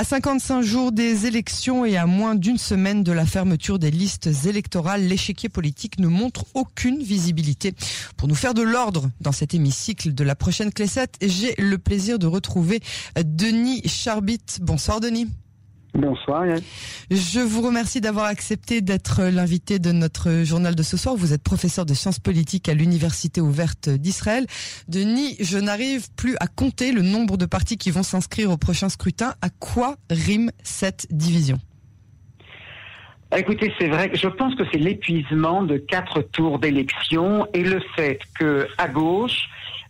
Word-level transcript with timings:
À 0.00 0.04
55 0.04 0.62
jours 0.62 0.92
des 0.92 1.26
élections 1.26 1.84
et 1.84 1.98
à 1.98 2.06
moins 2.06 2.34
d'une 2.34 2.56
semaine 2.56 3.04
de 3.04 3.12
la 3.12 3.26
fermeture 3.26 3.78
des 3.78 3.90
listes 3.90 4.30
électorales, 4.46 5.06
l'échiquier 5.06 5.50
politique 5.50 5.98
ne 5.98 6.06
montre 6.06 6.46
aucune 6.54 7.02
visibilité. 7.02 7.74
Pour 8.16 8.26
nous 8.26 8.34
faire 8.34 8.54
de 8.54 8.62
l'ordre 8.62 9.10
dans 9.20 9.30
cet 9.30 9.52
hémicycle 9.52 10.14
de 10.14 10.24
la 10.24 10.34
prochaine 10.34 10.72
Clessette, 10.72 11.16
j'ai 11.20 11.54
le 11.58 11.76
plaisir 11.76 12.18
de 12.18 12.26
retrouver 12.26 12.80
Denis 13.22 13.86
Charbit. 13.86 14.40
Bonsoir 14.62 15.00
Denis. 15.00 15.28
Bonsoir. 15.94 16.44
Je 17.10 17.40
vous 17.40 17.62
remercie 17.62 18.00
d'avoir 18.00 18.26
accepté 18.26 18.80
d'être 18.80 19.24
l'invité 19.24 19.78
de 19.78 19.90
notre 19.90 20.44
journal 20.44 20.74
de 20.76 20.82
ce 20.82 20.96
soir. 20.96 21.16
Vous 21.16 21.32
êtes 21.32 21.42
professeur 21.42 21.84
de 21.84 21.94
sciences 21.94 22.20
politiques 22.20 22.68
à 22.68 22.74
l'Université 22.74 23.40
ouverte 23.40 23.88
d'Israël. 23.88 24.46
Denis, 24.88 25.36
je 25.40 25.58
n'arrive 25.58 26.08
plus 26.14 26.36
à 26.38 26.46
compter 26.46 26.92
le 26.92 27.02
nombre 27.02 27.36
de 27.36 27.46
partis 27.46 27.76
qui 27.76 27.90
vont 27.90 28.04
s'inscrire 28.04 28.50
au 28.50 28.56
prochain 28.56 28.88
scrutin. 28.88 29.34
À 29.42 29.50
quoi 29.50 29.96
rime 30.10 30.50
cette 30.62 31.08
division? 31.10 31.58
Écoutez, 33.36 33.72
c'est 33.78 33.88
vrai, 33.88 34.10
je 34.12 34.26
pense 34.26 34.56
que 34.56 34.64
c'est 34.72 34.78
l'épuisement 34.78 35.62
de 35.62 35.76
quatre 35.76 36.20
tours 36.20 36.58
d'élection 36.58 37.46
et 37.54 37.62
le 37.62 37.80
fait 37.94 38.18
que 38.34 38.66
à 38.76 38.88
gauche, 38.88 39.48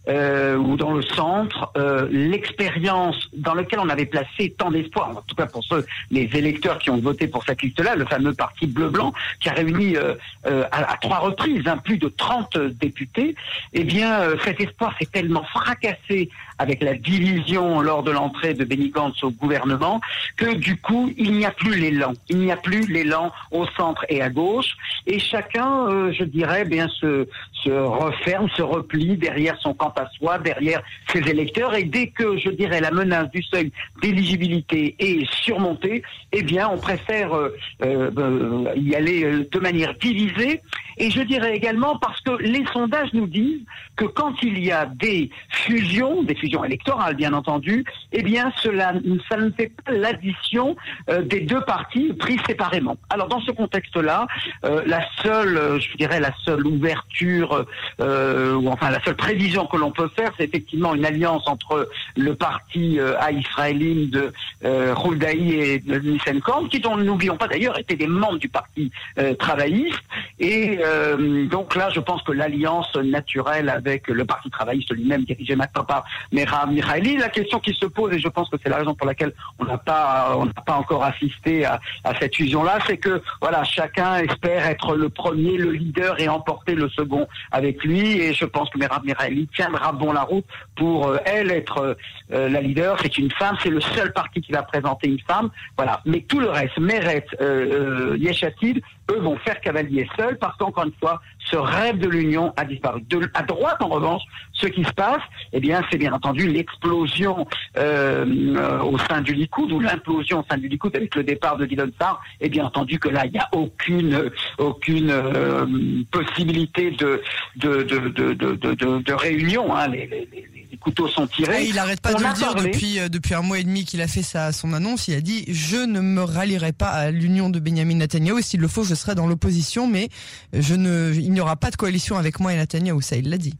euh, 0.09 0.56
ou 0.56 0.77
dans 0.77 0.92
le 0.92 1.02
centre, 1.02 1.70
euh, 1.77 2.09
l'expérience 2.10 3.28
dans 3.34 3.54
laquelle 3.54 3.80
on 3.80 3.88
avait 3.88 4.06
placé 4.06 4.54
tant 4.56 4.70
d'espoir, 4.70 5.10
en 5.10 5.23
tout 5.23 5.34
cas 5.34 5.46
pour 5.46 5.62
ceux, 5.62 5.84
les 6.10 6.28
électeurs 6.34 6.78
qui 6.78 6.90
ont 6.90 6.98
voté 6.98 7.28
pour 7.28 7.45
cette 7.45 7.60
liste-là, 7.62 7.96
le 7.96 8.06
fameux 8.06 8.32
parti 8.32 8.66
bleu-blanc, 8.66 9.12
qui 9.40 9.48
a 9.50 9.52
réuni 9.52 9.96
euh, 9.96 10.14
euh 10.46 10.64
à, 10.73 10.96
trois 11.00 11.18
reprises 11.18 11.66
hein, 11.66 11.76
plus 11.76 11.98
de 11.98 12.09
30 12.09 12.56
députés, 12.59 13.34
eh 13.73 13.84
bien 13.84 14.20
euh, 14.20 14.36
cet 14.45 14.60
espoir 14.60 14.95
s'est 14.98 15.06
tellement 15.06 15.45
fracassé 15.45 16.30
avec 16.60 16.82
la 16.82 16.95
division 16.95 17.80
lors 17.80 18.02
de 18.02 18.12
l'entrée 18.12 18.55
de 18.55 18.64
Benny 18.64 18.91
Gantz 18.91 19.23
au 19.24 19.30
gouvernement 19.30 20.01
que 20.37 20.55
du 20.55 20.77
coup 20.77 21.12
il 21.16 21.32
n'y 21.32 21.46
a 21.46 21.51
plus 21.51 21.74
l'élan, 21.74 22.12
il 22.28 22.38
n'y 22.38 22.52
a 22.52 22.56
plus 22.56 22.87
l'élan 22.87 23.32
au 23.51 23.66
centre 23.77 24.04
et 24.09 24.23
à 24.23 24.30
gauche, 24.30 24.76
et 25.07 25.18
chacun, 25.18 26.12
je 26.12 26.24
dirais, 26.24 26.65
bien 26.65 26.87
se, 26.88 27.26
referme, 27.68 28.49
se 28.57 28.62
replie 28.62 29.16
derrière 29.16 29.57
son 29.60 29.74
camp 29.74 29.93
à 29.96 30.09
soi, 30.18 30.38
derrière 30.38 30.82
ses 31.12 31.21
électeurs. 31.21 31.74
Et 31.74 31.84
dès 31.84 32.09
que, 32.09 32.37
je 32.38 32.51
dirais, 32.51 32.80
la 32.80 32.90
menace 32.90 33.30
du 33.30 33.43
seuil 33.43 33.73
d'éligibilité 34.02 34.95
est 34.99 35.30
surmontée, 35.43 36.02
eh 36.32 36.43
bien, 36.43 36.68
on 36.68 36.79
préfère 36.79 37.34
euh, 37.34 37.56
euh, 37.82 38.73
y 38.77 38.95
aller 38.95 39.24
euh, 39.24 39.49
de 39.51 39.59
manière 39.59 39.95
divisée. 39.95 40.60
Et 40.99 41.10
je 41.10 41.23
dirais 41.23 41.56
également 41.56 41.99
parce 41.99 42.21
que 42.21 42.32
les 42.43 42.65
sondages 42.73 43.12
nous 43.15 43.27
disent 43.27 43.65
que 43.96 44.04
quand 44.04 44.34
il 44.43 44.62
y 44.62 44.71
a 44.71 44.87
des 44.87 45.30
fusions, 45.49 46.23
des 46.23 46.34
fusions 46.34 46.49
électorales 46.65 47.15
bien 47.15 47.32
entendu, 47.32 47.84
eh 48.12 48.23
bien 48.23 48.52
cela 48.56 48.93
ça 49.29 49.37
ne 49.37 49.51
fait 49.51 49.73
pas 49.84 49.93
l'addition 49.93 50.76
euh, 51.09 51.23
des 51.23 51.40
deux 51.40 51.60
partis 51.62 52.12
pris 52.15 52.38
séparément. 52.46 52.96
Alors 53.09 53.29
dans 53.29 53.40
ce 53.40 53.51
contexte-là, 53.51 54.26
euh, 54.65 54.82
la 54.87 55.02
seule, 55.23 55.80
je 55.80 55.96
dirais 55.96 56.21
la 56.21 56.32
seule 56.45 56.66
ouverture 56.66 57.66
euh, 58.01 58.54
ou 58.54 58.68
enfin 58.68 58.90
la 58.90 59.02
seule 59.02 59.16
prévision 59.16 59.66
que 59.66 59.76
l'on 59.76 59.90
peut 59.90 60.10
faire, 60.15 60.30
c'est 60.37 60.45
effectivement 60.45 60.95
une 60.95 61.04
alliance 61.04 61.46
entre 61.46 61.88
le 62.16 62.34
parti 62.34 62.98
euh, 62.98 63.15
israélien 63.30 64.09
de 64.10 64.32
euh, 64.65 64.94
et 65.32 65.78
de 65.78 65.98
Nissenkamp, 65.98 66.69
qui 66.69 66.81
dont 66.81 66.97
n'oublions 66.97 67.37
pas 67.37 67.48
d'ailleurs 67.48 67.78
étaient 67.78 67.97
des 67.97 68.06
membres 68.06 68.38
du 68.38 68.48
parti 68.48 68.91
euh, 69.19 69.34
travailliste 69.34 70.00
et 70.38 70.78
euh, 70.84 71.47
donc 71.47 71.75
là, 71.76 71.91
je 71.91 72.00
pense 72.00 72.22
que 72.22 72.32
l'alliance 72.32 72.94
naturelle 72.97 73.69
avec 73.69 74.09
le 74.09 74.25
Parti 74.25 74.50
travailliste 74.50 74.93
lui-même, 74.93 75.25
dirigé 75.25 75.54
maintenant 75.54 75.84
par 75.84 76.04
Mera 76.41 76.66
Mikhaili, 76.66 77.16
la 77.16 77.28
question 77.28 77.59
qui 77.59 77.75
se 77.75 77.87
pose, 77.87 78.12
et 78.15 78.19
je 78.19 78.28
pense 78.28 78.49
que 78.49 78.56
c'est 78.62 78.69
la 78.69 78.78
raison 78.78 78.94
pour 78.94 79.06
laquelle 79.06 79.33
on 79.59 79.65
n'a 79.65 79.78
pas, 79.78 80.37
encore 80.69 81.05
assisté 81.05 81.65
à, 81.65 81.81
cette 82.19 82.34
fusion-là, 82.37 82.78
c'est 82.87 82.97
que 82.97 83.22
voilà, 83.41 83.65
chacun 83.65 84.16
espère 84.19 84.66
être 84.66 84.97
le 84.97 85.09
premier, 85.09 85.56
le 85.56 85.72
leader 85.72 86.19
et 86.21 86.28
emporter 86.28 86.75
le 86.75 86.88
second 86.88 87.27
avec 87.50 87.84
lui. 87.84 88.21
Et 88.21 88.33
je 88.33 88.45
pense 88.45 88.71
que 88.71 88.79
Mera 88.79 89.00
Mikhaili 89.05 89.49
tiendra 89.49 89.93
bon 89.93 90.12
la 90.12 90.23
route 90.23 90.45
pour 90.77 91.09
euh, 91.09 91.19
elle 91.25 91.50
être 91.50 91.97
euh, 92.33 92.49
la 92.49 92.61
leader. 92.61 92.99
C'est 93.03 93.19
une 93.19 93.31
femme, 93.33 93.56
c'est 93.62 93.71
le 93.71 93.81
seul 93.81 94.12
parti 94.12 94.41
qui 94.41 94.53
va 94.53 94.62
présenter 94.62 95.09
une 95.09 95.21
femme. 95.21 95.50
Voilà. 95.77 96.00
Mais 96.06 96.21
tout 96.23 96.41
le 96.41 96.49
reste, 96.49 96.79
Meret, 96.79 97.27
euh, 97.41 98.17
Yeshatid, 98.19 98.81
eux 99.10 99.21
vont 99.21 99.37
faire 99.38 99.60
cavalier 99.60 100.09
seul 100.16 100.38
parce 100.38 100.56
qu'encore 100.56 100.84
une 100.84 100.93
fois, 101.00 101.21
ce 101.38 101.56
rêve 101.56 101.98
de 101.98 102.09
l'union 102.09 102.53
a 102.56 102.65
disparu. 102.65 103.03
De, 103.09 103.31
à 103.34 103.43
droite, 103.43 103.78
en 103.81 103.88
revanche, 103.88 104.22
ce 104.53 104.66
qui 104.66 104.84
se 104.84 104.93
passe, 104.93 105.22
eh 105.53 105.60
bien, 105.60 105.82
c'est 105.91 105.98
bien 105.98 106.12
entendu 106.12 106.48
l'explosion 106.48 107.47
euh, 107.76 108.25
euh, 108.56 108.81
au 108.81 108.99
sein 108.99 109.20
du 109.20 109.34
Likoud 109.34 109.72
ou 109.72 109.81
l'implosion 109.81 110.41
au 110.41 110.44
sein 110.50 110.59
du 110.59 110.69
Likoud 110.69 110.94
avec 110.94 111.15
le 111.15 111.25
départ 111.25 111.56
de 111.56 111.66
Dylan 111.66 111.91
Sarr. 111.99 112.20
Et 112.41 112.49
bien 112.49 112.65
entendu 112.65 112.99
que 112.99 113.09
là, 113.09 113.26
il 113.26 113.32
n'y 113.32 113.38
a 113.38 113.49
aucune 113.53 114.31
aucune 114.59 115.10
euh, 115.10 115.66
possibilité 116.10 116.91
de 116.93 117.22
de, 117.56 117.82
de, 117.82 119.03
de 119.03 119.12
réunion. 119.12 119.75
Hein. 119.75 119.88
Les, 119.88 120.06
les, 120.06 120.28
les, 120.32 120.59
couteaux 120.81 121.09
sont 121.09 121.27
tirés. 121.27 121.65
Et 121.65 121.69
il 121.69 121.75
n'arrête 121.77 122.01
pas 122.01 122.11
On 122.15 122.19
de 122.19 122.25
le 122.25 122.33
dire 122.35 122.55
parlé. 122.55 122.71
depuis, 122.71 122.99
euh, 122.99 123.09
depuis 123.09 123.35
un 123.35 123.43
mois 123.43 123.59
et 123.59 123.65
demi 123.65 123.85
qu'il 123.85 124.01
a 124.01 124.09
fait 124.09 124.23
sa, 124.23 124.53
son 124.53 124.73
annonce. 124.73 125.07
Il 125.09 125.15
a 125.15 125.21
dit 125.21 125.45
Je 125.49 125.77
ne 125.77 126.01
me 126.01 126.23
rallierai 126.23 126.73
pas 126.73 126.89
à 126.89 127.11
l'union 127.11 127.51
de 127.51 127.61
Benjamin 127.61 127.95
Netanyahu. 127.97 128.41
Et 128.41 128.43
S'il 128.43 128.61
le 128.61 128.69
faut, 128.69 128.83
je 128.85 128.95
serai 128.95 129.15
dans 129.15 129.27
l'opposition, 129.27 129.87
mais 129.87 130.09
je 130.53 130.75
ne, 130.75 131.13
il 131.15 131.31
n'y 131.33 131.41
aura 131.41 131.57
pas 131.57 131.71
de 131.71 131.77
coalition 131.77 132.17
avec 132.17 132.41
moi 132.41 132.53
et 132.53 132.57
Netanyahu. 132.57 133.03
Ça, 133.03 133.17
il 133.17 133.29
l'a 133.31 133.39
dit. 133.39 133.55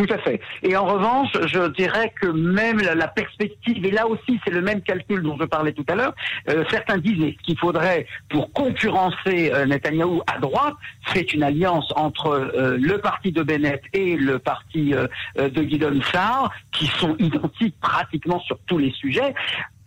Tout 0.00 0.14
à 0.14 0.18
fait. 0.18 0.40
Et 0.62 0.74
en 0.78 0.86
revanche, 0.86 1.28
je 1.44 1.68
dirais 1.72 2.10
que 2.18 2.28
même 2.28 2.80
la, 2.80 3.06
perspective, 3.06 3.84
et 3.84 3.90
là 3.90 4.06
aussi 4.06 4.40
c'est 4.42 4.50
le 4.50 4.62
même 4.62 4.80
calcul 4.80 5.22
dont 5.22 5.36
je 5.38 5.44
parlais 5.44 5.72
tout 5.72 5.84
à 5.88 5.94
l'heure, 5.94 6.14
euh, 6.48 6.64
certains 6.70 6.94
ce 6.94 7.42
qu'il 7.44 7.58
faudrait 7.58 8.06
pour 8.30 8.50
concurrencer 8.52 9.52
euh, 9.52 9.66
Netanyahou 9.66 10.22
à 10.26 10.38
droite, 10.38 10.72
c'est 11.12 11.34
une 11.34 11.42
alliance 11.42 11.92
entre 11.96 12.28
euh, 12.28 12.78
le 12.80 12.96
parti 12.96 13.30
de 13.30 13.42
Bennett 13.42 13.82
et 13.92 14.16
le 14.16 14.38
parti 14.38 14.94
euh, 14.94 15.06
euh, 15.38 15.50
de 15.50 15.62
Guidon 15.62 16.00
Sarr, 16.10 16.50
qui 16.72 16.86
sont 16.86 17.14
identiques 17.18 17.78
pratiquement 17.82 18.40
sur 18.40 18.58
tous 18.66 18.78
les 18.78 18.92
sujets. 18.92 19.34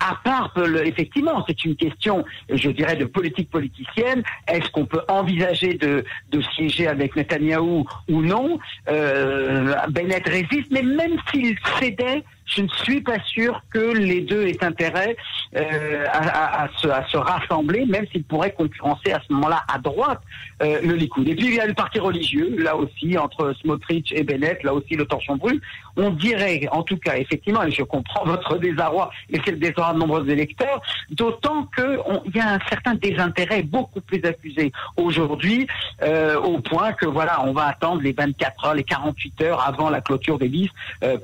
À 0.06 0.20
part, 0.22 0.54
effectivement, 0.84 1.46
c'est 1.48 1.64
une 1.64 1.78
question, 1.78 2.26
je 2.50 2.70
dirais, 2.70 2.98
de 2.98 3.06
politique 3.06 3.50
politicienne. 3.50 4.22
Est-ce 4.50 4.70
qu'on 4.72 4.86
peut 4.86 5.02
envisager 5.08 5.76
de, 5.76 6.04
de 6.30 6.42
siéger 6.42 6.88
avec 6.88 7.16
Netanyahou 7.16 7.86
ou 8.10 8.22
non? 8.22 8.60
Euh, 8.90 9.74
Bennett 9.90 10.28
résiste, 10.28 10.70
mais 10.72 10.84
même 10.84 11.16
s'il 11.32 11.56
cédait, 11.80 12.24
je 12.46 12.62
ne 12.62 12.68
suis 12.68 13.02
pas 13.02 13.20
sûr 13.26 13.62
que 13.72 13.94
les 13.94 14.22
deux 14.22 14.48
aient 14.48 14.64
intérêt 14.64 15.16
euh, 15.56 16.06
à, 16.12 16.68
se, 16.78 17.18
rassembler, 17.18 17.86
même 17.86 18.06
s'ils 18.12 18.24
pourraient 18.24 18.54
concurrencer 18.54 19.12
à 19.12 19.22
ce 19.28 19.34
moment-là 19.34 19.64
à 19.72 19.80
droite 19.80 20.22
euh, 20.62 20.80
le 20.84 20.94
Likoud. 20.96 21.28
Et 21.28 21.36
puis 21.36 21.48
il 21.48 21.56
y 21.56 21.60
a 21.60 21.66
le 21.66 21.74
parti 21.74 22.00
religieux, 22.00 22.56
là 22.58 22.76
aussi, 22.76 23.18
entre 23.18 23.54
Smotrich 23.62 24.12
et 24.12 24.24
Bennett, 24.24 24.62
là 24.64 24.74
aussi 24.74 24.96
le 24.96 25.06
torchon 25.06 25.38
brûle. 25.38 25.62
On 25.96 26.10
dirait, 26.10 26.68
en 26.72 26.84
tout 26.84 26.98
cas, 26.98 27.18
effectivement, 27.18 27.64
et 27.64 27.72
je 27.72 27.84
comprends 27.84 28.26
votre 28.26 28.58
désarroi, 28.58 29.12
et 29.30 29.40
c'est 29.46 29.52
le 29.52 29.58
désarroi 29.58 29.94
de 29.94 30.00
nombreux 30.00 30.28
électeurs, 30.30 30.82
d'autant 31.12 31.68
qu'il 31.76 32.36
y 32.36 32.40
a 32.40 32.54
un 32.54 32.60
certain 32.70 32.96
désintérêt 32.96 33.62
beaucoup 33.62 34.02
plus 34.02 34.24
accusé 34.26 34.72
aujourd'hui, 34.98 35.68
euh, 36.02 36.40
au 36.40 36.60
point 36.60 36.94
que 36.94 37.06
voilà, 37.06 37.46
on 37.46 37.54
va 37.54 37.68
attendre 37.68 38.02
les 38.02 38.14
24 38.14 38.66
heures, 38.66 38.74
les 38.74 38.84
48 38.84 39.42
heures 39.42 39.68
avant 39.68 39.90
la 39.90 40.02
clôture 40.02 40.38
des 40.40 40.48
listes 40.48 40.74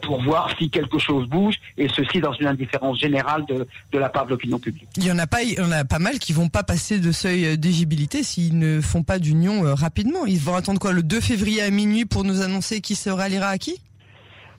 pour 0.01 0.21
voir 0.21 0.49
si 0.57 0.69
quelque 0.69 0.97
chose 0.97 1.08
bouge, 1.27 1.55
et 1.77 1.87
ceci 1.89 2.19
dans 2.19 2.33
une 2.33 2.47
indifférence 2.47 2.99
générale 2.99 3.45
de, 3.47 3.65
la 3.97 4.09
part 4.09 4.25
de 4.25 4.31
l'opinion 4.31 4.59
publique. 4.59 4.87
Il 4.97 5.05
y 5.05 5.11
en 5.11 5.19
a 5.19 5.27
pas, 5.27 5.43
il 5.43 5.53
y 5.53 5.61
en 5.61 5.71
a 5.71 5.85
pas 5.85 5.99
mal 5.99 6.19
qui 6.19 6.33
vont 6.33 6.49
pas 6.49 6.63
passer 6.63 6.99
de 6.99 7.11
seuil 7.11 7.57
d'éligibilité 7.57 8.23
s'ils 8.23 8.57
ne 8.57 8.81
font 8.81 9.03
pas 9.03 9.19
d'union 9.19 9.65
euh, 9.65 9.73
rapidement. 9.73 10.25
Ils 10.25 10.39
vont 10.39 10.55
attendre 10.55 10.79
quoi 10.79 10.93
le 10.93 11.03
2 11.03 11.19
février 11.21 11.61
à 11.61 11.69
minuit 11.69 12.05
pour 12.05 12.23
nous 12.23 12.41
annoncer 12.41 12.81
qui 12.81 12.95
se 12.95 13.09
ralliera 13.09 13.49
à 13.49 13.57
qui? 13.57 13.81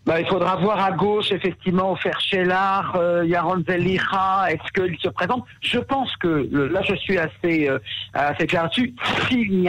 Bah, 0.07 0.19
il 0.19 0.27
faudra 0.27 0.57
voir 0.57 0.83
à 0.83 0.93
gauche, 0.93 1.31
effectivement, 1.31 1.95
faire 1.95 2.19
Shelar, 2.21 2.97
euh, 2.97 3.23
Yaron 3.27 3.63
Zelicha, 3.69 4.47
est-ce 4.51 4.73
qu'il 4.73 4.99
se 4.99 5.09
présente? 5.11 5.45
Je 5.61 5.79
pense 5.79 6.17
que, 6.17 6.49
le- 6.51 6.69
là 6.69 6.81
je 6.83 6.95
suis 6.95 7.19
assez, 7.19 7.69
euh, 7.69 7.79
assez 8.15 8.47
clair 8.47 8.63
là-dessus, 8.63 8.95
s'il 9.29 9.63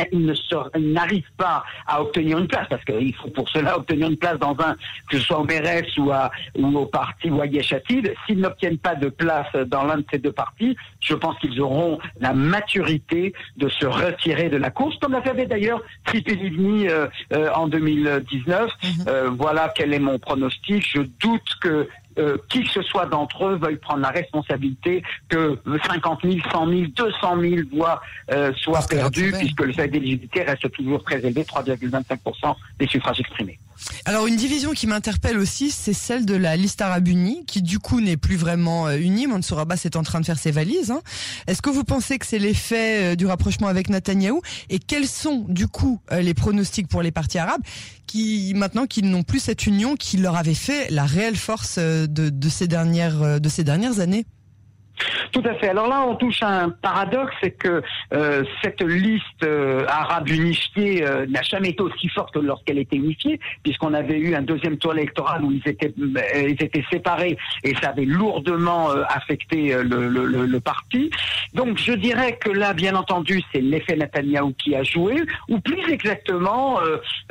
n'arrive 0.80 1.26
pas 1.38 1.64
à 1.86 2.02
obtenir 2.02 2.38
une 2.38 2.48
place, 2.48 2.66
parce 2.70 2.84
qu'il 2.86 3.14
faut 3.16 3.28
pour 3.30 3.50
cela 3.50 3.78
obtenir 3.78 4.08
une 4.10 4.16
place 4.16 4.40
dans 4.40 4.56
un, 4.62 4.76
que 5.10 5.18
ce 5.18 5.20
soit 5.20 5.38
au 5.40 5.44
Mérès 5.44 5.86
ou, 5.98 6.12
à, 6.12 6.32
ou 6.58 6.78
au 6.78 6.86
parti 6.86 7.30
ou 7.30 7.42
à 7.42 7.46
Yeshatid, 7.46 8.14
s'ils 8.26 8.40
n'obtiennent 8.40 8.78
pas 8.80 8.96
de 8.96 9.10
place 9.10 9.52
dans 9.68 9.84
l'un 9.84 9.98
de 9.98 10.06
ces 10.12 10.18
deux 10.18 10.32
partis, 10.32 10.78
je 11.02 11.14
pense 11.14 11.38
qu'ils 11.40 11.60
auront 11.62 12.00
la 12.22 12.34
maturité 12.34 13.34
de 13.58 13.68
se 13.68 13.86
retirer 13.86 14.48
de 14.50 14.58
la 14.58 14.72
course, 14.72 14.96
comme 15.02 15.12
l'a 15.12 15.22
fait 15.22 15.46
d'ailleurs 15.46 15.82
Tsipi 16.08 16.36
Livni 16.36 16.88
euh, 16.88 17.08
euh, 17.34 17.50
en 17.54 17.68
2019. 17.68 18.72
Euh, 19.08 19.30
voilà 19.38 19.72
quel 19.76 19.94
est 19.94 20.00
mon 20.00 20.20
pronostic. 20.22 20.86
Je 20.94 21.02
doute 21.02 21.58
que 21.62 21.88
euh, 22.18 22.38
qui 22.50 22.64
que 22.64 22.70
ce 22.70 22.82
soit 22.82 23.06
d'entre 23.06 23.46
eux 23.46 23.56
veuille 23.56 23.78
prendre 23.78 24.02
la 24.02 24.10
responsabilité 24.10 25.04
que 25.30 25.58
50 25.88 26.20
000, 26.24 26.38
100 26.52 26.70
000, 26.70 26.82
200 26.96 27.42
000 27.42 27.56
voix 27.74 28.02
euh, 28.32 28.52
soient 28.56 28.86
perdues, 28.88 29.34
puisque 29.38 29.62
le 29.62 29.74
seuil 29.74 29.90
d'éligibilité 29.90 30.44
reste 30.44 30.70
toujours 30.72 31.04
très 31.04 31.20
élevé, 31.20 31.44
3,25% 31.44 32.56
des 32.80 32.88
suffrages 32.88 33.20
exprimés. 33.20 33.60
Alors 34.06 34.28
une 34.28 34.36
division 34.36 34.72
qui 34.72 34.88
m'interpelle 34.88 35.38
aussi, 35.38 35.72
c'est 35.72 35.94
celle 35.94 36.26
de 36.26 36.36
la 36.36 36.56
liste 36.56 36.82
arabe 36.82 37.08
unie, 37.08 37.46
qui 37.46 37.62
du 37.62 37.80
coup 37.80 38.02
n'est 38.02 38.18
plus 38.18 38.36
vraiment 38.36 38.88
euh, 38.88 38.98
unie. 38.98 39.26
Mansour 39.28 39.60
Abbas 39.60 39.82
est 39.86 39.96
en 39.96 40.04
train 40.04 40.20
de 40.20 40.26
faire 40.26 40.38
ses 40.38 40.52
valises. 40.52 40.92
Hein. 40.92 41.02
Est-ce 41.48 41.62
que 41.62 41.70
vous 41.70 41.84
pensez 41.84 42.20
que 42.20 42.26
c'est 42.26 42.40
l'effet 42.40 43.16
du 43.16 43.26
rapprochement 43.26 43.68
avec 43.68 43.90
Netanyahou? 43.90 44.42
Et 44.70 44.80
quels 44.80 45.08
sont 45.08 45.46
du 45.48 45.68
coup 45.68 46.00
les 46.12 46.34
pronostics 46.34 46.88
pour 46.88 47.02
les 47.02 47.12
partis 47.12 47.40
arabes 47.40 47.62
qui 48.12 48.52
maintenant 48.56 48.88
qu'ils 48.88 49.10
n'ont 49.10 49.24
plus 49.24 49.40
cette 49.40 49.66
union 49.66 49.96
qui 49.96 50.18
leur 50.18 50.36
avait 50.36 50.54
fait 50.54 50.90
la 50.90 51.06
réelle 51.06 51.38
force 51.38 51.80
de, 52.08 52.30
de 52.30 52.50
ces 52.50 52.68
dernières 52.68 54.00
années 54.00 54.26
tout 55.32 55.44
à 55.46 55.54
fait. 55.56 55.70
Alors 55.70 55.88
là, 55.88 56.06
on 56.08 56.16
touche 56.16 56.44
à 56.44 56.64
un 56.64 56.70
paradoxe, 56.70 57.34
c'est 57.42 57.52
que 57.52 57.82
euh, 58.14 58.44
cette 58.62 58.82
liste 58.82 59.44
euh, 59.44 59.86
arabe 59.88 60.30
unifiée 60.30 61.06
euh, 61.06 61.26
n'a 61.28 61.42
jamais 61.42 61.70
été 61.70 61.82
aussi 61.82 62.10
forte 62.10 62.34
que 62.34 62.40
lorsqu'elle 62.40 62.80
était 62.80 62.98
unifiée, 62.98 63.40
puisqu'on 63.64 63.94
avait 63.94 64.20
eu 64.20 64.36
un 64.36 64.42
deuxième 64.42 64.78
tour 64.78 64.94
électoral 64.94 65.44
où 65.44 65.52
ils 65.52 65.62
étaient, 65.66 65.94
séparés 66.92 67.38
et 67.64 67.74
ça 67.82 67.90
avait 67.90 68.06
lourdement 68.06 68.90
affecté 68.90 69.74
le, 69.84 70.08
le, 70.10 70.60
parti. 70.60 71.10
Donc 71.54 71.78
je 71.78 71.94
dirais 71.94 72.38
que 72.38 72.50
là, 72.50 72.74
bien 72.74 72.96
entendu, 72.96 73.42
c'est 73.52 73.62
l'effet 73.62 73.96
Netanyahu 73.96 74.54
qui 74.56 74.76
a 74.76 74.84
joué, 74.84 75.16
ou 75.48 75.60
plus 75.60 75.92
exactement 75.92 76.80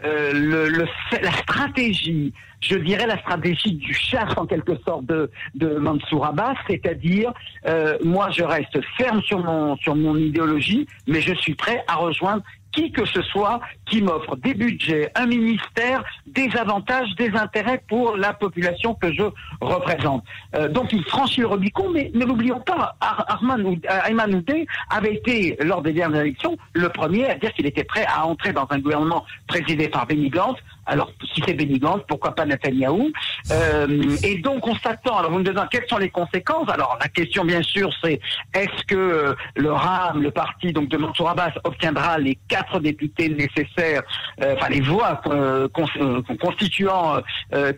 la 0.02 1.32
stratégie 1.42 2.32
je 2.60 2.76
dirais, 2.76 3.06
la 3.06 3.18
stratégie 3.18 3.72
du 3.72 3.94
chasse 3.94 4.36
en 4.36 4.46
quelque 4.46 4.76
sorte 4.86 5.06
de, 5.06 5.30
de 5.54 5.76
Mansour 5.76 6.26
Abbas, 6.26 6.54
c'est-à-dire, 6.68 7.32
euh, 7.66 7.98
moi 8.04 8.30
je 8.30 8.42
reste 8.42 8.78
ferme 8.96 9.22
sur 9.22 9.38
mon, 9.38 9.76
sur 9.76 9.94
mon 9.96 10.16
idéologie, 10.16 10.86
mais 11.06 11.20
je 11.20 11.34
suis 11.34 11.54
prêt 11.54 11.82
à 11.88 11.96
rejoindre 11.96 12.42
qui 12.72 12.92
que 12.92 13.04
ce 13.04 13.22
soit 13.22 13.60
qui 13.86 14.02
m'offre 14.02 14.36
des 14.36 14.54
budgets, 14.54 15.10
un 15.14 15.26
ministère, 15.26 16.04
des 16.26 16.48
avantages, 16.56 17.08
des 17.16 17.30
intérêts 17.34 17.82
pour 17.88 18.16
la 18.16 18.32
population 18.32 18.94
que 18.94 19.12
je 19.12 19.24
représente. 19.60 20.24
Euh, 20.54 20.68
donc 20.68 20.92
il 20.92 21.04
franchit 21.04 21.40
le 21.40 21.48
Rubicon, 21.48 21.90
mais 21.90 22.10
ne 22.14 22.24
l'oublions 22.24 22.60
pas, 22.60 22.96
Arman 23.00 23.60
euh, 23.66 24.06
Ayman 24.06 24.34
Oudé 24.34 24.66
avait 24.90 25.14
été, 25.14 25.56
lors 25.60 25.82
des 25.82 25.92
dernières 25.92 26.20
élections, 26.20 26.56
le 26.72 26.88
premier 26.88 27.26
à 27.26 27.34
dire 27.34 27.52
qu'il 27.52 27.66
était 27.66 27.84
prêt 27.84 28.06
à 28.06 28.26
entrer 28.26 28.52
dans 28.52 28.66
un 28.70 28.78
gouvernement 28.78 29.24
présidé 29.46 29.88
par 29.88 30.06
Benny 30.06 30.30
Gantz. 30.30 30.58
Alors, 30.86 31.12
si 31.34 31.42
c'est 31.46 31.54
Benny 31.54 31.78
Gantz, 31.78 32.02
pourquoi 32.08 32.34
pas 32.34 32.44
Netanyahou 32.44 33.10
euh, 33.52 34.16
Et 34.24 34.38
donc, 34.38 34.66
on 34.66 34.74
s'attend, 34.76 35.18
alors 35.18 35.30
vous 35.30 35.38
me 35.38 35.44
demandez 35.44 35.68
quelles 35.70 35.88
sont 35.88 35.98
les 35.98 36.10
conséquences? 36.10 36.68
Alors, 36.68 36.98
la 37.00 37.08
question, 37.08 37.44
bien 37.44 37.62
sûr, 37.62 37.90
c'est 38.02 38.20
est-ce 38.54 38.84
que 38.86 39.36
le 39.54 39.72
RAM, 39.72 40.22
le 40.22 40.30
parti 40.30 40.72
donc 40.72 40.88
de 40.88 40.96
Mansour 40.96 41.30
Abbas, 41.30 41.52
obtiendra 41.64 42.18
les 42.18 42.38
quatre 42.60 42.80
députés 42.80 43.28
nécessaires, 43.28 44.02
euh, 44.42 44.54
enfin 44.56 44.68
les 44.68 44.80
voix 44.80 45.20
euh, 45.26 45.68
euh, 46.00 46.22
constituant 46.40 47.20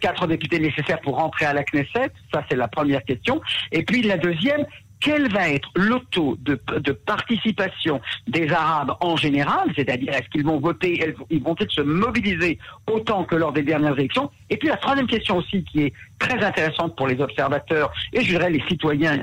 quatre 0.01 0.27
députés 0.27 0.59
nécessaires 0.59 1.01
pour 1.01 1.17
rentrer 1.17 1.47
à 1.47 1.53
la 1.53 1.63
Knesset 1.65 2.11
Ça, 2.33 2.45
c'est 2.49 2.57
la 2.57 2.69
première 2.69 3.05
question. 3.05 3.41
Et 3.71 3.83
puis 3.85 4.03
la 4.03 4.17
deuxième, 4.17 4.67
quel 5.01 5.33
va 5.33 5.49
être 5.49 5.69
le 5.75 5.99
taux 6.11 6.37
de, 6.41 6.55
participation 6.93 8.01
des 8.29 8.51
Arabes 8.51 8.93
en 9.01 9.17
général, 9.17 9.69
c'est-à-dire 9.75 10.13
est-ce 10.15 10.29
qu'ils 10.31 10.45
vont 10.45 10.61
voter, 10.61 11.15
ils 11.31 11.43
vont 11.43 11.57
se 11.69 11.81
mobiliser 11.81 12.59
autant 12.91 13.25
que 13.25 13.35
lors 13.35 13.53
des 13.53 13.63
dernières 13.63 13.99
élections? 13.99 14.31
Et 14.51 14.57
puis 14.57 14.69
la 14.69 14.77
troisième 14.77 15.09
question 15.09 15.37
aussi 15.39 15.65
qui 15.65 15.83
est 15.83 15.93
très 16.19 16.43
intéressante 16.45 16.97
pour 16.97 17.09
les 17.09 17.21
observateurs 17.21 17.93
et 18.13 18.21
je 18.21 18.29
dirais 18.29 18.51
les 18.51 18.63
citoyens 18.69 19.19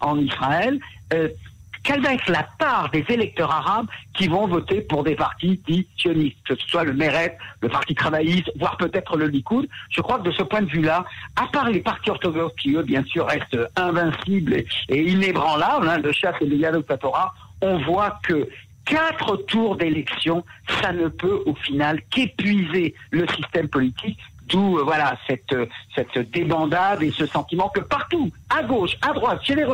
en 0.00 0.18
Israël, 0.18 0.78
quelle 1.82 2.00
va 2.00 2.14
être 2.14 2.30
la 2.30 2.46
part 2.58 2.90
des 2.90 3.04
électeurs 3.08 3.50
arabes 3.50 3.86
qui 4.14 4.28
vont 4.28 4.46
voter 4.46 4.80
pour 4.82 5.02
des 5.02 5.16
partis 5.16 5.60
dits 5.66 5.86
sionistes, 5.96 6.36
que 6.46 6.54
ce 6.54 6.66
soit 6.68 6.84
le 6.84 6.92
Meret, 6.92 7.36
le 7.60 7.68
Parti 7.68 7.94
travailliste, 7.94 8.50
voire 8.56 8.76
peut-être 8.76 9.16
le 9.16 9.26
Likoud. 9.26 9.68
Je 9.90 10.00
crois 10.00 10.18
que 10.18 10.24
de 10.24 10.32
ce 10.32 10.42
point 10.42 10.62
de 10.62 10.70
vue-là, 10.70 11.04
à 11.36 11.46
part 11.48 11.70
les 11.70 11.80
partis 11.80 12.10
orthodoxes 12.10 12.54
qui, 12.60 12.74
eux, 12.74 12.82
bien 12.82 13.04
sûr, 13.04 13.26
restent 13.26 13.58
invincibles 13.76 14.62
et, 14.88 15.02
inébranlables, 15.02 15.88
hein, 15.88 15.98
le 15.98 16.12
chasse 16.12 16.36
et 16.40 16.46
le 16.46 16.84
on 17.62 17.78
voit 17.78 18.18
que 18.24 18.48
quatre 18.84 19.36
tours 19.36 19.76
d'élection, 19.76 20.44
ça 20.80 20.92
ne 20.92 21.08
peut 21.08 21.42
au 21.46 21.54
final 21.54 22.00
qu'épuiser 22.10 22.94
le 23.10 23.26
système 23.28 23.68
politique 23.68 24.18
D'où 24.52 24.78
euh, 24.78 24.82
voilà 24.82 25.16
cette 25.26 25.54
cette 25.94 26.30
débandade 26.30 27.02
et 27.02 27.10
ce 27.10 27.26
sentiment 27.26 27.70
que 27.70 27.80
partout, 27.80 28.30
à 28.50 28.62
gauche, 28.62 28.96
à 29.00 29.12
droite, 29.12 29.40
chez 29.42 29.54
les, 29.54 29.64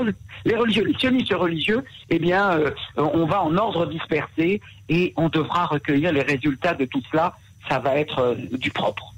les 0.45 0.57
religieux, 0.57 0.85
les 0.85 0.95
sionistes 0.95 1.35
religieux, 1.35 1.85
eh 2.11 2.19
bien, 2.19 2.53
euh, 2.53 2.71
on 2.97 3.27
va 3.27 3.43
en 3.43 3.57
ordre 3.57 3.87
dispersé 3.87 4.61
et 4.89 5.13
on 5.17 5.29
devra 5.29 5.67
recueillir 5.67 6.13
les 6.13 6.23
résultats 6.23 6.75
de 6.75 6.85
tout 6.85 7.03
cela. 7.11 7.35
Ça 7.69 7.81
va 7.81 7.97
être 7.97 8.21
euh, 8.21 8.35
du 8.53 8.71
propre 8.71 9.15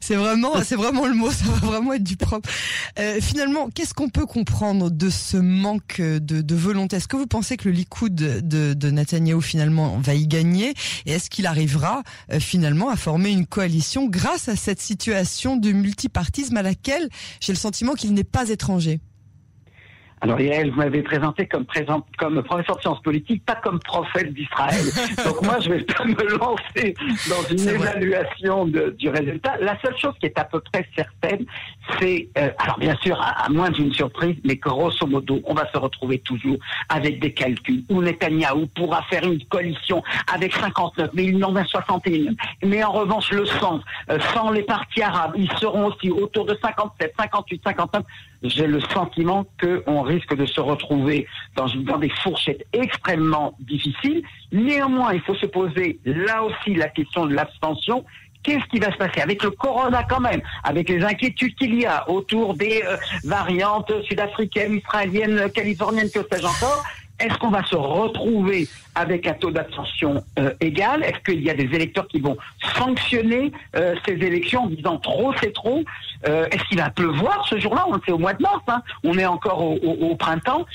c'est 0.00 0.14
vraiment, 0.14 0.62
c'est 0.62 0.76
vraiment 0.76 1.06
le 1.06 1.14
mot. 1.14 1.30
Ça 1.30 1.44
va 1.44 1.66
vraiment 1.66 1.92
être 1.92 2.04
du 2.04 2.16
propre. 2.16 2.48
Euh, 2.98 3.20
finalement, 3.20 3.68
qu'est-ce 3.70 3.94
qu'on 3.94 4.08
peut 4.08 4.26
comprendre 4.26 4.90
de 4.90 5.10
ce 5.10 5.36
manque 5.36 6.00
de, 6.00 6.18
de 6.18 6.54
volonté? 6.54 6.96
Est-ce 6.96 7.08
que 7.08 7.16
vous 7.16 7.26
pensez 7.26 7.56
que 7.56 7.68
le 7.68 7.74
Likoud 7.74 8.14
de, 8.14 8.74
de 8.74 8.90
Netanyahu 8.90 9.42
finalement 9.42 9.98
va 9.98 10.14
y 10.14 10.26
gagner? 10.26 10.74
Et 11.06 11.12
est-ce 11.12 11.30
qu'il 11.30 11.46
arrivera 11.46 12.02
euh, 12.32 12.40
finalement 12.40 12.88
à 12.88 12.96
former 12.96 13.30
une 13.30 13.46
coalition 13.46 14.06
grâce 14.06 14.48
à 14.48 14.56
cette 14.56 14.80
situation 14.80 15.56
de 15.56 15.72
multipartisme 15.72 16.56
à 16.56 16.62
laquelle 16.62 17.08
j'ai 17.40 17.52
le 17.52 17.58
sentiment 17.58 17.94
qu'il 17.94 18.14
n'est 18.14 18.24
pas 18.24 18.48
étranger? 18.48 19.00
Alors 20.22 20.40
Yael, 20.40 20.70
vous 20.70 20.76
m'avez 20.76 21.02
présenté 21.02 21.46
comme, 21.46 21.64
présent, 21.64 22.06
comme 22.16 22.40
professeur 22.44 22.76
de 22.76 22.82
sciences 22.82 23.02
politiques, 23.02 23.44
pas 23.44 23.56
comme 23.56 23.80
prophète 23.80 24.32
d'Israël. 24.32 24.84
Donc 25.26 25.42
moi, 25.42 25.58
je 25.58 25.70
vais 25.70 25.82
pas 25.82 26.04
me 26.04 26.38
lancer 26.38 26.94
dans 27.28 27.42
une 27.50 27.68
évaluation 27.68 28.66
de, 28.66 28.94
du 28.96 29.08
résultat. 29.08 29.56
La 29.60 29.76
seule 29.80 29.98
chose 29.98 30.14
qui 30.20 30.26
est 30.26 30.38
à 30.38 30.44
peu 30.44 30.60
près 30.60 30.86
certaine, 30.94 31.44
c'est, 31.98 32.28
euh, 32.38 32.50
alors 32.58 32.78
bien 32.78 32.96
sûr, 33.02 33.20
à, 33.20 33.48
moins 33.48 33.70
d'une 33.70 33.92
surprise, 33.92 34.36
mais 34.44 34.54
grosso 34.54 35.04
modo, 35.08 35.40
on 35.44 35.54
va 35.54 35.68
se 35.72 35.76
retrouver 35.76 36.20
toujours 36.20 36.58
avec 36.88 37.18
des 37.18 37.34
calculs 37.34 37.82
où 37.88 38.00
Netanyahou 38.00 38.68
pourra 38.76 39.02
faire 39.10 39.24
une 39.24 39.44
coalition 39.46 40.04
avec 40.32 40.52
59, 40.52 41.10
mais 41.14 41.24
il 41.24 41.38
n'en 41.38 41.56
a 41.56 41.64
61. 41.64 42.34
Mais 42.64 42.84
en 42.84 42.92
revanche, 42.92 43.32
le 43.32 43.44
centre, 43.44 43.84
euh, 44.08 44.20
sans 44.32 44.52
les 44.52 44.62
partis 44.62 45.02
arabes, 45.02 45.32
ils 45.36 45.50
seront 45.58 45.86
aussi 45.86 46.10
autour 46.12 46.46
de 46.46 46.56
57, 46.62 47.12
58, 47.18 47.60
59 47.64 48.04
j'ai 48.42 48.66
le 48.66 48.80
sentiment 48.80 49.46
qu'on 49.60 50.02
risque 50.14 50.34
de 50.34 50.46
se 50.46 50.60
retrouver 50.60 51.26
dans, 51.56 51.66
dans 51.90 51.98
des 51.98 52.10
fourchettes 52.22 52.64
extrêmement 52.72 53.54
difficiles. 53.60 54.22
Néanmoins, 54.52 55.12
il 55.14 55.20
faut 55.20 55.34
se 55.34 55.46
poser 55.46 55.98
là 56.04 56.42
aussi 56.42 56.74
la 56.74 56.88
question 56.88 57.26
de 57.26 57.34
l'abstention. 57.34 58.04
Qu'est-ce 58.42 58.66
qui 58.66 58.80
va 58.80 58.90
se 58.90 58.96
passer 58.96 59.20
avec 59.20 59.42
le 59.42 59.50
corona 59.50 60.02
quand 60.02 60.20
même, 60.20 60.42
avec 60.64 60.88
les 60.88 61.02
inquiétudes 61.04 61.54
qu'il 61.54 61.74
y 61.80 61.86
a 61.86 62.08
autour 62.10 62.54
des 62.54 62.82
euh, 62.84 62.96
variantes 63.22 63.92
sud-africaines, 64.08 64.78
israéliennes, 64.78 65.48
californiennes, 65.52 66.10
que 66.10 66.20
sais-je 66.30 66.46
encore 66.46 66.84
est-ce 67.22 67.38
qu'on 67.38 67.50
va 67.50 67.64
se 67.64 67.76
retrouver 67.76 68.68
avec 68.94 69.26
un 69.26 69.32
taux 69.34 69.50
d'abstention 69.50 70.22
euh, 70.38 70.52
égal? 70.60 71.02
Est-ce 71.02 71.20
qu'il 71.20 71.42
y 71.42 71.50
a 71.50 71.54
des 71.54 71.68
électeurs 71.74 72.06
qui 72.08 72.20
vont 72.20 72.36
sanctionner 72.76 73.52
euh, 73.76 73.94
ces 74.06 74.14
élections 74.14 74.64
en 74.64 74.66
disant 74.66 74.98
trop 74.98 75.32
c'est 75.40 75.52
trop? 75.52 75.82
Euh, 76.28 76.46
Est-ce 76.50 76.62
qu'il 76.64 76.78
va 76.78 76.90
pleuvoir 76.90 77.46
ce 77.48 77.58
jour-là? 77.58 77.86
On 77.88 78.00
sait 78.04 78.12
au 78.12 78.18
mois 78.18 78.34
de 78.34 78.42
mars, 78.42 78.62
hein. 78.68 78.82
on 79.04 79.16
est 79.18 79.26
encore 79.26 79.62
au, 79.62 80.16
printemps. 80.16 80.66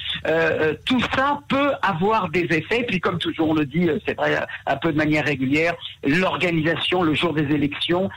tout 0.85 0.99
ça 1.15 1.39
peut 1.47 1.71
avoir 1.81 2.29
des 2.29 2.47
effets. 2.49 2.83
Puis 2.87 2.99
comme 2.99 3.19
toujours 3.19 3.49
on 3.49 3.53
le 3.53 3.65
dit, 3.65 3.89
c'est 4.05 4.15
vrai 4.15 4.39
un 4.65 4.75
peu 4.77 4.91
de 4.91 4.97
manière 4.97 5.25
régulière, 5.25 5.73
l'organisation 6.03 7.03
le 7.03 7.13
jour 7.13 7.33
des 7.33 7.53
élections, 7.53 8.09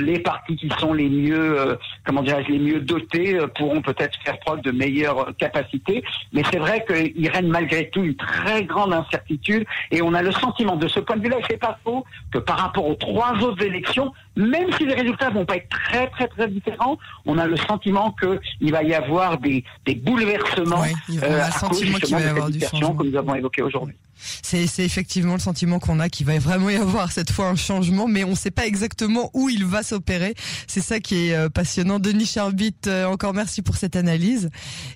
les 0.00 0.18
partis 0.18 0.56
qui 0.56 0.68
sont 0.78 0.92
les 0.92 1.08
mieux, 1.08 1.78
comment 2.04 2.22
dirais-je, 2.22 2.52
les 2.52 2.58
mieux 2.58 2.80
dotés 2.80 3.38
pourront 3.54 3.80
peut-être 3.80 4.18
faire 4.24 4.38
preuve 4.40 4.60
de 4.62 4.70
meilleures 4.70 5.34
capacités. 5.38 6.02
Mais 6.32 6.42
c'est 6.50 6.58
vrai 6.58 6.84
qu'il 6.86 7.28
règne 7.28 7.48
malgré 7.66 7.90
tout 7.90 8.04
une 8.04 8.16
très 8.16 8.64
grande 8.64 8.92
incertitude 8.92 9.66
et 9.90 10.02
on 10.02 10.14
a 10.14 10.22
le 10.22 10.30
sentiment, 10.32 10.76
de 10.76 10.88
ce 10.88 11.00
point 11.00 11.16
de 11.16 11.22
vue-là, 11.22 11.38
c'est 11.50 11.58
pas 11.58 11.78
faux, 11.82 12.04
que 12.30 12.38
par 12.38 12.58
rapport 12.58 12.86
aux 12.86 12.94
trois 12.94 13.32
autres 13.42 13.62
élections, 13.64 14.12
même 14.36 14.70
si 14.76 14.86
les 14.86 14.94
résultats 14.94 15.30
vont 15.30 15.44
pas 15.44 15.56
être 15.56 15.68
très 15.68 16.08
très 16.10 16.28
très 16.28 16.48
différents, 16.48 16.98
on 17.24 17.38
a 17.38 17.46
le 17.46 17.56
sentiment 17.56 18.14
qu'il 18.20 18.72
va 18.72 18.82
y 18.82 18.94
avoir 18.94 19.38
des, 19.38 19.64
des 19.84 19.94
bouleversements 19.96 20.82
oui, 21.08 21.18
euh, 21.22 21.42
à 21.42 21.50
cause 21.66 21.82
justement 21.82 22.20
de 22.20 22.24
cette 22.24 22.52
situation 22.52 22.94
que 22.94 23.04
nous 23.04 23.16
avons 23.16 23.34
évoquée 23.34 23.62
aujourd'hui. 23.62 23.96
C'est 24.18 24.64
effectivement 24.78 25.34
le 25.34 25.40
sentiment 25.40 25.78
qu'on 25.78 26.00
a 26.00 26.08
qu'il 26.08 26.26
va 26.26 26.38
vraiment 26.38 26.70
y 26.70 26.76
avoir 26.76 27.12
cette 27.12 27.30
fois 27.30 27.48
un 27.48 27.56
changement, 27.56 28.06
mais 28.06 28.24
on 28.24 28.30
ne 28.30 28.34
sait 28.34 28.50
pas 28.50 28.66
exactement 28.66 29.30
où 29.34 29.48
il 29.48 29.64
va 29.64 29.82
s'opérer. 29.82 30.34
C'est 30.66 30.80
ça 30.80 31.00
qui 31.00 31.28
est 31.28 31.34
euh, 31.34 31.48
passionnant. 31.48 31.98
Denis 31.98 32.26
Charbit, 32.26 32.74
euh, 32.86 33.04
encore 33.06 33.34
merci 33.34 33.60
pour 33.60 33.76
cette 33.76 33.96
analyse 33.96 34.50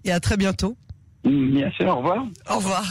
et 0.05 0.13
à 0.13 0.21
très 0.21 0.37
bientôt. 0.37 0.77
Bien 1.25 1.71
sûr, 1.73 1.87
au 1.89 1.97
revoir. 1.97 2.25
Au 2.51 2.57
revoir. 2.57 2.85